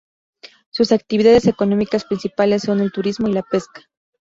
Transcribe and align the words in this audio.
Sus 0.71 0.93
actividades 0.93 1.45
económicas 1.45 2.05
principales 2.05 2.63
son 2.63 2.79
el 2.81 2.91
turismo 2.91 3.27
y 3.27 3.33
la 3.33 3.43
pesca. 3.43 3.83